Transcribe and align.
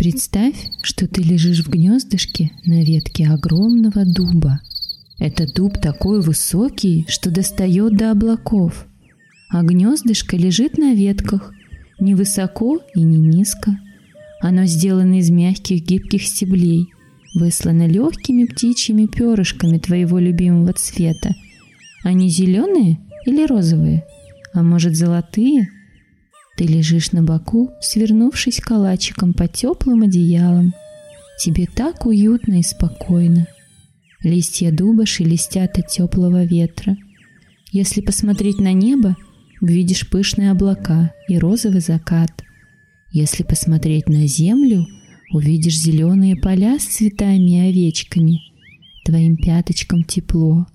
Представь, 0.00 0.54
что 0.80 1.06
ты 1.06 1.20
лежишь 1.20 1.62
в 1.62 1.68
гнездышке 1.68 2.52
на 2.64 2.82
ветке 2.82 3.26
огромного 3.26 4.06
дуба. 4.06 4.60
Этот 5.18 5.52
дуб 5.52 5.76
такой 5.76 6.22
высокий, 6.22 7.04
что 7.06 7.30
достает 7.30 7.98
до 7.98 8.12
облаков, 8.12 8.86
а 9.50 9.62
гнездышко 9.62 10.38
лежит 10.38 10.78
на 10.78 10.94
ветках, 10.94 11.52
не 11.98 12.14
высоко 12.14 12.80
и 12.94 13.02
не 13.02 13.18
низко. 13.18 13.78
Оно 14.40 14.64
сделано 14.64 15.18
из 15.18 15.28
мягких 15.28 15.84
гибких 15.84 16.22
стеблей, 16.22 16.86
выслано 17.34 17.86
легкими 17.86 18.46
птичьими 18.46 19.04
перышками 19.04 19.76
твоего 19.76 20.18
любимого 20.18 20.72
цвета. 20.72 21.34
Они 22.04 22.30
зеленые 22.30 22.98
или 23.26 23.44
розовые? 23.44 24.06
А 24.54 24.62
может, 24.62 24.96
золотые? 24.96 25.68
Ты 26.60 26.66
лежишь 26.66 27.12
на 27.12 27.22
боку, 27.22 27.70
свернувшись 27.80 28.60
калачиком 28.60 29.32
под 29.32 29.54
теплым 29.54 30.02
одеялом. 30.02 30.74
Тебе 31.42 31.66
так 31.66 32.04
уютно 32.04 32.60
и 32.60 32.62
спокойно. 32.62 33.46
Листья 34.22 34.70
дуба 34.70 35.06
шелестят 35.06 35.78
от 35.78 35.88
теплого 35.88 36.44
ветра. 36.44 36.98
Если 37.72 38.02
посмотреть 38.02 38.58
на 38.60 38.74
небо, 38.74 39.16
увидишь 39.62 40.06
пышные 40.10 40.50
облака 40.50 41.14
и 41.28 41.38
розовый 41.38 41.80
закат. 41.80 42.44
Если 43.10 43.42
посмотреть 43.42 44.10
на 44.10 44.26
землю, 44.26 44.86
увидишь 45.32 45.80
зеленые 45.80 46.36
поля 46.36 46.78
с 46.78 46.84
цветами 46.84 47.52
и 47.52 47.70
овечками. 47.70 48.42
Твоим 49.06 49.38
пяточкам 49.38 50.04
тепло. 50.04 50.66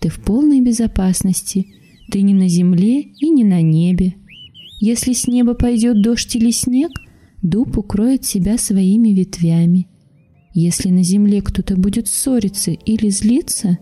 Ты 0.00 0.10
в 0.10 0.20
полной 0.20 0.60
безопасности. 0.60 1.68
Ты 2.12 2.20
не 2.20 2.34
на 2.34 2.46
земле 2.46 3.00
и 3.00 3.30
не 3.30 3.44
на 3.44 3.62
небе. 3.62 4.16
Если 4.86 5.14
с 5.14 5.26
неба 5.26 5.54
пойдет 5.54 6.02
дождь 6.02 6.36
или 6.36 6.50
снег, 6.50 6.90
дуб 7.40 7.78
укроет 7.78 8.26
себя 8.26 8.58
своими 8.58 9.14
ветвями. 9.14 9.88
Если 10.52 10.90
на 10.90 11.02
земле 11.02 11.40
кто-то 11.40 11.74
будет 11.74 12.06
ссориться 12.06 12.72
или 12.72 13.08
злиться, 13.08 13.78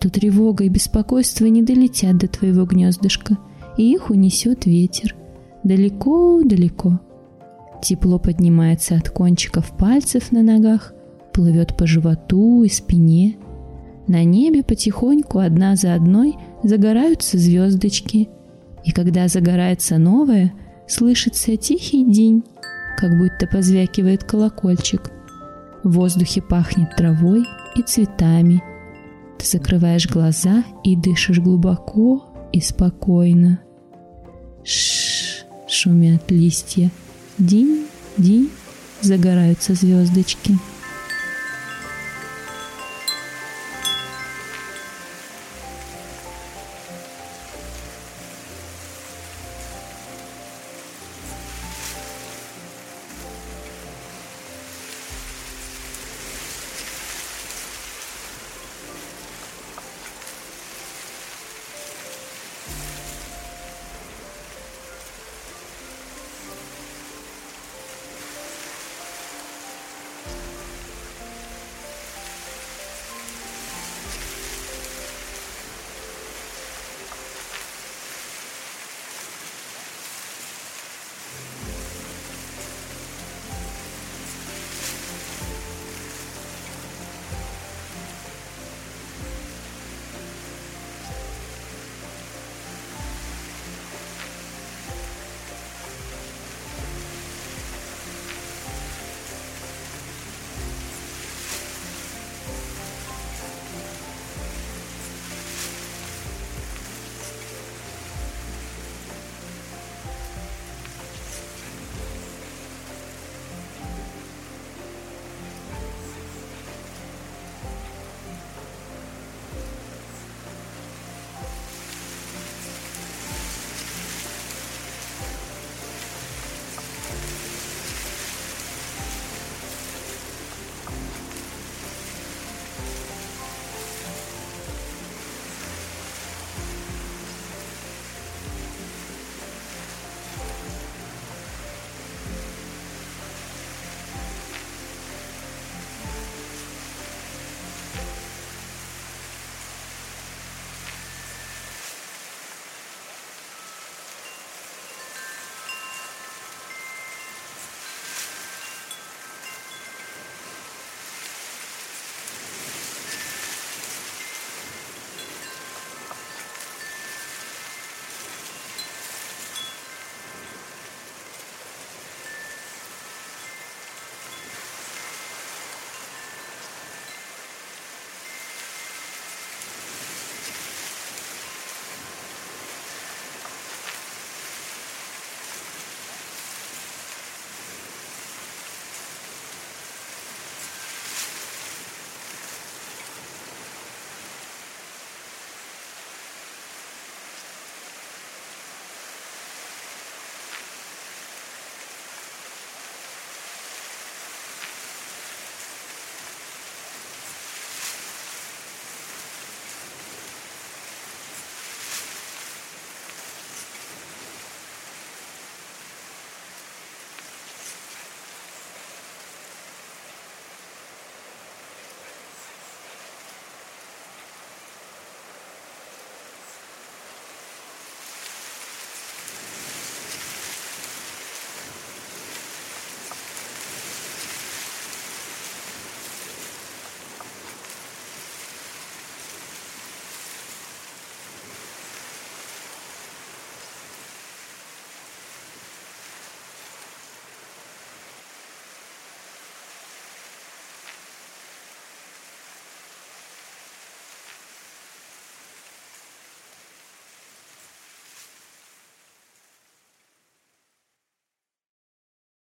то 0.00 0.08
тревога 0.10 0.62
и 0.62 0.68
беспокойство 0.68 1.46
не 1.46 1.62
долетят 1.62 2.18
до 2.18 2.28
твоего 2.28 2.66
гнездышка, 2.66 3.36
и 3.76 3.92
их 3.92 4.10
унесет 4.10 4.64
ветер. 4.64 5.16
Далеко-далеко. 5.64 7.00
Тепло 7.82 8.20
поднимается 8.20 8.94
от 8.94 9.10
кончиков 9.10 9.76
пальцев 9.76 10.30
на 10.30 10.44
ногах, 10.44 10.94
плывет 11.32 11.76
по 11.76 11.84
животу 11.88 12.62
и 12.62 12.68
спине. 12.68 13.38
На 14.06 14.22
небе 14.22 14.62
потихоньку 14.62 15.40
одна 15.40 15.74
за 15.74 15.94
одной 15.94 16.36
загораются 16.62 17.38
звездочки– 17.38 18.28
и 18.84 18.92
когда 18.92 19.28
загорается 19.28 19.98
новое, 19.98 20.52
слышится 20.86 21.56
тихий 21.56 22.04
день, 22.04 22.44
как 22.98 23.18
будто 23.18 23.46
позвякивает 23.46 24.24
колокольчик. 24.24 25.10
В 25.82 25.92
воздухе 25.92 26.42
пахнет 26.42 26.94
травой 26.96 27.44
и 27.74 27.82
цветами. 27.82 28.62
Ты 29.38 29.46
закрываешь 29.46 30.08
глаза 30.08 30.64
и 30.84 30.96
дышишь 30.96 31.38
глубоко 31.40 32.32
и 32.52 32.60
спокойно. 32.60 33.60
Шш, 34.64 35.44
шумят 35.68 36.30
листья. 36.30 36.90
День, 37.38 37.84
день, 38.16 38.50
загораются 39.00 39.74
звездочки. 39.74 40.58